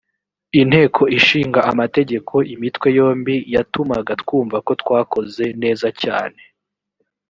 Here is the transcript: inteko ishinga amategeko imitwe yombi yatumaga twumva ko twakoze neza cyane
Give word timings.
inteko 0.61 1.01
ishinga 1.17 1.59
amategeko 1.71 2.35
imitwe 2.53 2.87
yombi 2.97 3.35
yatumaga 3.55 4.11
twumva 4.21 4.57
ko 4.65 4.71
twakoze 4.81 5.45
neza 5.61 5.87
cyane 6.01 6.41